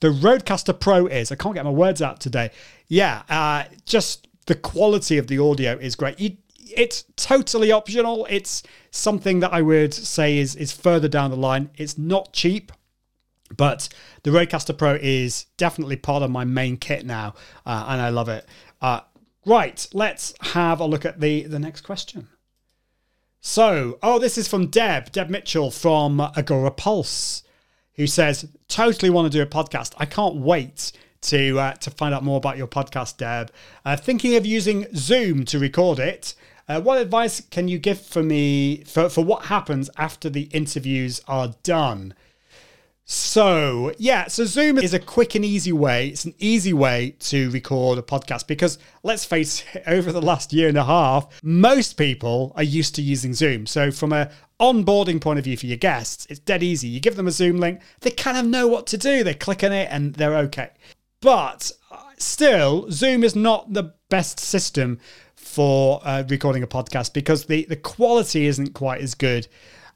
[0.00, 1.30] the Rodecaster Pro is.
[1.30, 2.50] I can't get my words out today.
[2.88, 6.18] Yeah, uh, just the quality of the audio is great.
[6.20, 6.36] You,
[6.76, 8.26] it's totally optional.
[8.30, 11.70] It's something that I would say is is further down the line.
[11.76, 12.72] It's not cheap,
[13.56, 13.88] but
[14.22, 17.34] the Rodecaster Pro is definitely part of my main kit now,
[17.66, 18.46] uh, and I love it.
[18.80, 19.00] Uh,
[19.46, 22.28] right, let's have a look at the the next question.
[23.40, 27.42] So, oh, this is from Deb, Deb Mitchell from Agorapulse,
[27.94, 29.92] who says, "Totally want to do a podcast.
[29.98, 30.92] I can't wait
[31.24, 33.50] to uh, to find out more about your podcast, Deb.
[33.84, 36.34] Uh, thinking of using Zoom to record it.
[36.66, 41.20] Uh, what advice can you give for me for, for what happens after the interviews
[41.28, 42.14] are done?
[43.06, 46.08] So, yeah, so Zoom is a quick and easy way.
[46.08, 50.54] It's an easy way to record a podcast because let's face it, over the last
[50.54, 53.66] year and a half, most people are used to using Zoom.
[53.66, 56.88] So, from a onboarding point of view for your guests, it's dead easy.
[56.88, 59.22] You give them a Zoom link, they kind of know what to do.
[59.22, 60.70] They click on it and they're okay.
[61.24, 61.72] But
[62.18, 64.98] still, Zoom is not the best system
[65.34, 69.48] for uh, recording a podcast because the, the quality isn't quite as good.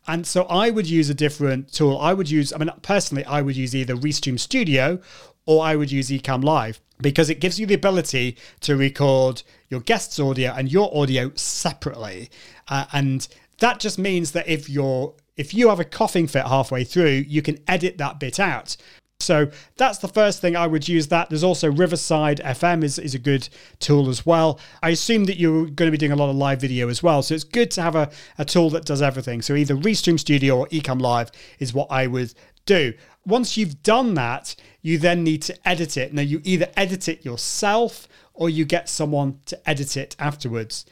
[0.06, 1.98] And so I would use a different tool.
[1.98, 5.00] I would use, I mean, personally, I would use either Restream Studio
[5.44, 9.80] or I would use Ecamm Live because it gives you the ability to record your
[9.80, 12.30] guest's audio and your audio separately.
[12.68, 16.84] Uh, and that just means that if you're if you have a coughing fit halfway
[16.84, 18.78] through, you can edit that bit out.
[19.20, 21.28] So that's the first thing I would use that.
[21.28, 23.48] There's also Riverside FM is, is a good
[23.80, 24.60] tool as well.
[24.80, 27.22] I assume that you're going to be doing a lot of live video as well.
[27.22, 29.42] So it's good to have a, a tool that does everything.
[29.42, 32.32] So either Restream Studio or Ecamm Live is what I would
[32.64, 32.94] do.
[33.26, 36.14] Once you've done that, you then need to edit it.
[36.14, 40.86] Now you either edit it yourself or you get someone to edit it afterwards.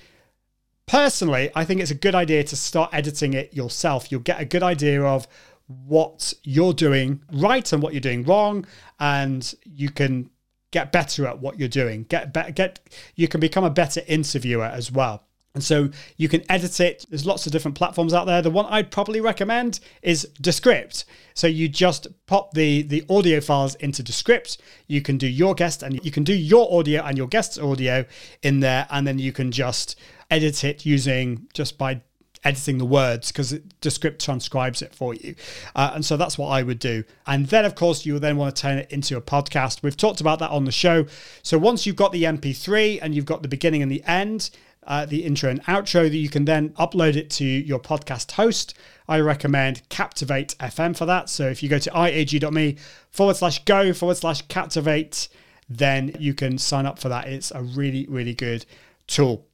[0.87, 4.11] Personally, I think it's a good idea to start editing it yourself.
[4.11, 5.27] You'll get a good idea of
[5.67, 8.67] what you're doing right and what you're doing wrong,
[9.01, 10.31] and you can
[10.71, 12.05] get better at what you're doing.
[12.05, 12.81] Get better, get
[13.15, 15.23] you can become a better interviewer as well.
[15.55, 15.89] And so
[16.19, 17.07] you can edit it.
[17.09, 18.43] There's lots of different platforms out there.
[18.43, 21.07] The one I'd probably recommend is Descript.
[21.33, 24.59] So you just pop the the audio files into Descript.
[24.87, 28.05] You can do your guest and you can do your audio and your guest's audio
[28.43, 29.99] in there, and then you can just
[30.31, 32.03] edit it using just by
[32.47, 35.35] editing the words because Descript transcribes it for you.
[35.75, 37.03] Uh, and so that's what I would do.
[37.27, 39.83] And then, of course, you then want to turn it into a podcast.
[39.83, 41.07] We've talked about that on the show.
[41.43, 44.51] So once you've got the MP3 and you've got the beginning and the end,
[44.87, 48.75] uh, the intro and outro, that you can then upload it to your podcast host.
[49.09, 51.29] I recommend Captivate FM for that.
[51.29, 52.77] So if you go to iag.me
[53.11, 55.29] forward slash go forward slash captivate,
[55.69, 57.27] then you can sign up for that.
[57.27, 58.65] It's a really, really good
[59.09, 59.49] tool.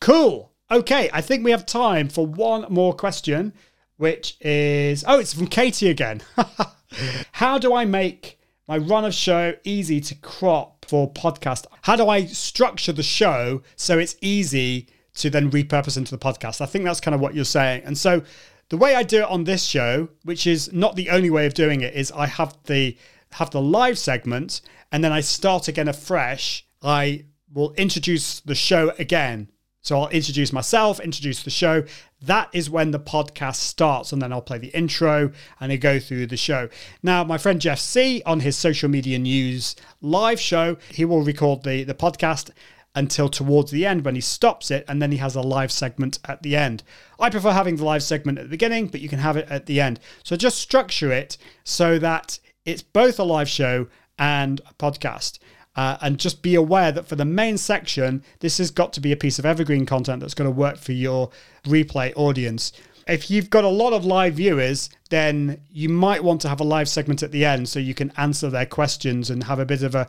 [0.00, 0.52] Cool.
[0.68, 3.52] Okay, I think we have time for one more question,
[3.98, 6.22] which is oh, it's from Katie again.
[7.32, 11.66] How do I make my run of show easy to crop for podcast?
[11.82, 16.60] How do I structure the show so it's easy to then repurpose into the podcast?
[16.60, 17.82] I think that's kind of what you're saying.
[17.84, 18.22] And so
[18.68, 21.54] the way I do it on this show, which is not the only way of
[21.54, 22.96] doing it, is I have the
[23.30, 26.66] have the live segment and then I start again afresh.
[26.82, 29.52] I will introduce the show again
[29.86, 31.84] so I'll introduce myself, introduce the show.
[32.20, 35.30] That is when the podcast starts, and then I'll play the intro
[35.60, 36.68] and I go through the show.
[37.04, 41.62] Now, my friend Jeff Sieh on his social media news live show, he will record
[41.62, 42.50] the, the podcast
[42.96, 46.18] until towards the end when he stops it, and then he has a live segment
[46.24, 46.82] at the end.
[47.20, 49.66] I prefer having the live segment at the beginning, but you can have it at
[49.66, 50.00] the end.
[50.24, 53.86] So just structure it so that it's both a live show
[54.18, 55.38] and a podcast.
[55.76, 59.12] Uh, and just be aware that for the main section, this has got to be
[59.12, 61.30] a piece of evergreen content that's going to work for your
[61.64, 62.72] replay audience.
[63.06, 66.64] If you've got a lot of live viewers, then you might want to have a
[66.64, 69.82] live segment at the end so you can answer their questions and have a bit
[69.82, 70.08] of a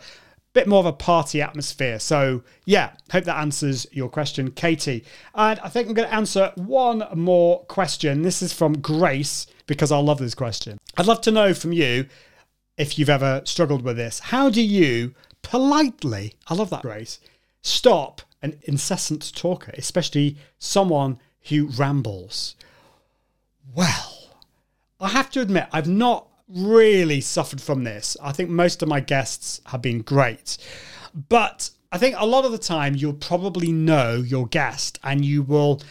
[0.54, 2.00] bit more of a party atmosphere.
[2.00, 5.06] So, yeah, hope that answers your question, Katie.
[5.36, 8.24] And I think I'm going to answer one more question.
[8.24, 10.80] This is from Grace because I love this question.
[10.98, 12.08] I'd love to know from you
[12.78, 14.20] if you've ever struggled with this.
[14.20, 17.20] How do you politely, I love that phrase,
[17.62, 21.20] stop an incessant talker, especially someone
[21.50, 22.56] who rambles.
[23.74, 24.32] Well,
[25.00, 28.16] I have to admit, I've not really suffered from this.
[28.22, 30.58] I think most of my guests have been great.
[31.30, 35.42] But I think a lot of the time you'll probably know your guest and you
[35.42, 35.82] will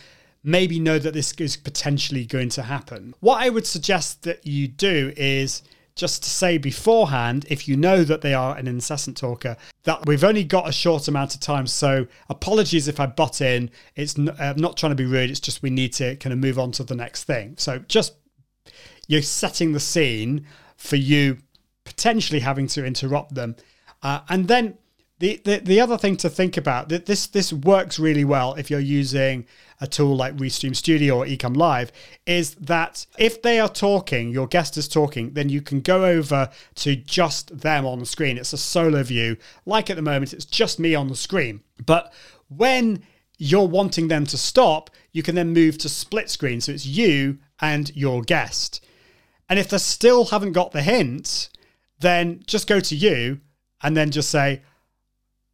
[0.42, 3.14] maybe know that this is potentially going to happen.
[3.20, 5.62] What I would suggest that you do is
[5.96, 10.22] just to say beforehand, if you know that they are an incessant talker, that we've
[10.22, 11.66] only got a short amount of time.
[11.66, 13.70] So apologies if I butt in.
[13.96, 15.30] It's n- I'm not trying to be rude.
[15.30, 17.54] It's just we need to kind of move on to the next thing.
[17.56, 18.14] So just
[19.08, 21.38] you're setting the scene for you
[21.84, 23.56] potentially having to interrupt them,
[24.02, 24.76] uh, and then
[25.18, 28.70] the, the the other thing to think about that this this works really well if
[28.70, 29.46] you're using
[29.80, 31.92] a tool like Restream Studio or Ecamm Live
[32.26, 36.50] is that if they are talking, your guest is talking, then you can go over
[36.76, 38.38] to just them on the screen.
[38.38, 39.36] It's a solo view.
[39.66, 41.60] Like at the moment, it's just me on the screen.
[41.84, 42.12] But
[42.48, 43.02] when
[43.36, 46.62] you're wanting them to stop, you can then move to split screen.
[46.62, 48.82] So it's you and your guest.
[49.48, 51.50] And if they still haven't got the hint,
[52.00, 53.40] then just go to you
[53.82, 54.62] and then just say,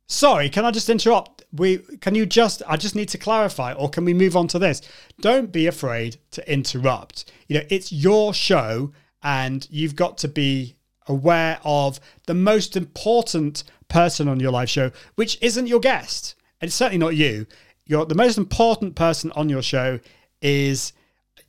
[0.06, 1.44] sorry, can I just interrupt?
[1.52, 4.58] We can you just I just need to clarify or can we move on to
[4.58, 4.80] this?
[5.20, 7.30] Don't be afraid to interrupt.
[7.48, 8.92] You know, it's your show
[9.22, 10.76] and you've got to be
[11.08, 16.34] aware of the most important person on your live show, which isn't your guest.
[16.60, 17.46] And it's certainly not you.
[17.86, 20.00] You're the most important person on your show
[20.40, 20.92] is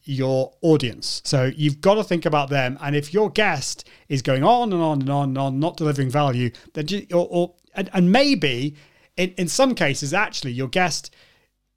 [0.03, 1.21] your audience.
[1.23, 2.77] So you've got to think about them.
[2.81, 6.09] And if your guest is going on and on and on and on, not delivering
[6.09, 8.76] value, then you, or, or and, and maybe
[9.17, 11.13] in, in some cases, actually, your guest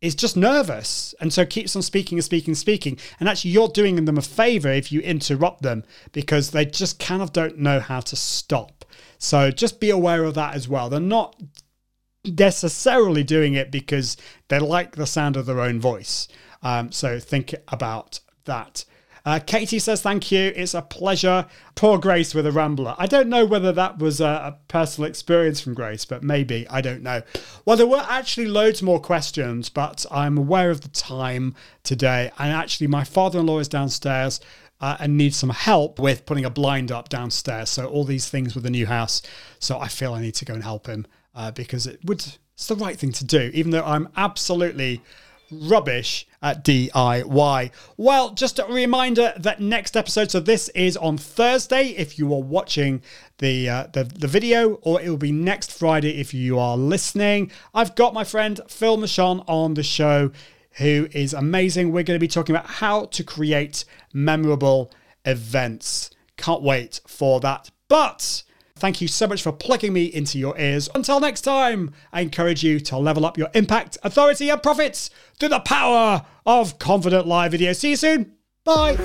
[0.01, 2.99] is just nervous and so keeps on speaking and speaking and speaking.
[3.19, 7.23] And actually, you're doing them a favor if you interrupt them because they just kind
[7.23, 8.85] of don't know how to stop.
[9.19, 10.89] So just be aware of that as well.
[10.89, 11.41] They're not
[12.25, 14.17] necessarily doing it because
[14.49, 16.29] they like the sound of their own voice.
[16.63, 18.85] Um, so think about that.
[19.27, 20.53] Uh, Katie says, Thank you.
[20.55, 21.47] It's a pleasure.
[21.75, 22.95] Poor Grace with a rambler.
[22.97, 26.67] I don't know whether that was a, a, personal experience from Grace, but maybe.
[26.69, 27.23] I don't know.
[27.65, 32.31] Well, there were actually loads more questions, but I'm aware of the time today.
[32.39, 34.41] And actually, my father in law is downstairs.
[34.79, 37.71] Uh, and needs some help with putting a blind up downstairs.
[37.71, 39.23] So all these things with the new house.
[39.59, 42.23] So I feel I need to go and help him uh, because it would.
[42.53, 45.01] It's the right thing to do, even though I'm absolutely
[45.51, 47.73] rubbish at DIY.
[47.97, 52.41] Well, just a reminder that next episode, so this is on Thursday if you are
[52.41, 53.03] watching
[53.39, 57.51] the, uh, the, the video, or it will be next Friday if you are listening.
[57.75, 60.31] I've got my friend Phil Mershon on the show,
[60.79, 61.91] who is amazing.
[61.91, 64.93] We're going to be talking about how to create memorable
[65.25, 66.11] events.
[66.37, 67.73] Can't wait for that.
[67.89, 68.45] But
[68.77, 70.89] Thank you so much for plugging me into your ears.
[70.95, 75.49] Until next time, I encourage you to level up your impact, authority, and profits through
[75.49, 77.73] the power of confident live video.
[77.73, 78.33] See you soon.
[78.67, 78.97] Bye.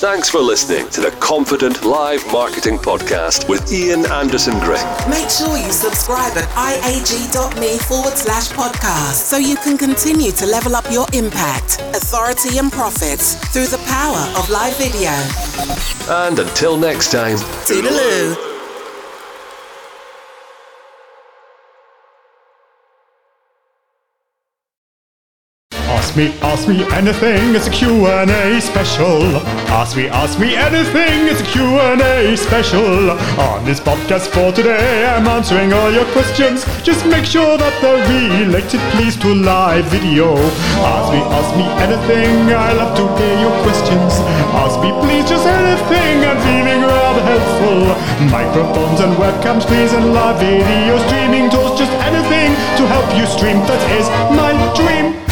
[0.00, 4.82] Thanks for listening to the Confident Live Marketing Podcast with Ian Anderson Gray.
[5.10, 10.74] Make sure you subscribe at iag.me forward slash podcast so you can continue to level
[10.74, 15.10] up your impact, authority, and profits through the power of live video.
[16.08, 17.36] And until next time,
[17.66, 18.49] Toodaloo.
[26.10, 29.22] Ask me, ask me anything, it's a Q&A special.
[29.70, 33.14] Ask me, ask me anything, it's a Q&A special.
[33.38, 36.66] On this podcast for today, I'm answering all your questions.
[36.82, 38.02] Just make sure that they're
[38.42, 40.34] related, please, to live video.
[40.82, 44.18] Ask me, ask me anything, I love to hear your questions.
[44.50, 47.86] Ask me, please, just anything, I'm feeling rather helpful.
[48.34, 53.62] Microphones and webcams, please, and live video streaming tools, just anything to help you stream.
[53.70, 55.29] That is my dream.